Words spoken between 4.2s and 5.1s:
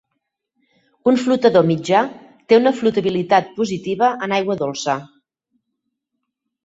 en aigua dolça.